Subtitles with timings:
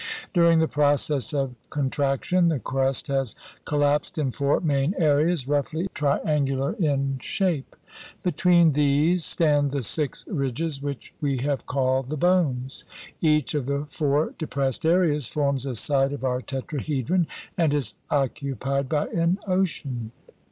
[0.33, 5.47] Dur ing the process of contraction the crust has col lapsed in four main areas,
[5.47, 7.75] roughly triangular in 36 THE FORM OF THE CONTINENT 37 shape.
[8.23, 12.83] Between these stand the six ridges which we have called the bones.
[13.21, 17.93] Each of the four de pressed areas forms a side of our tetrahedron and is
[18.09, 20.11] occupied by an ocean.